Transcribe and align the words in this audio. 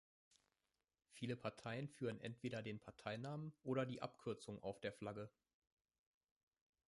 Viele 1.11 1.35
Parteien 1.35 1.87
führen 1.87 2.19
entweder 2.21 2.63
den 2.63 2.79
Parteinamen 2.79 3.53
oder 3.61 3.85
die 3.85 4.01
Abkürzung 4.01 4.57
auf 4.63 4.81
der 4.81 4.93
Flagge. 4.93 5.29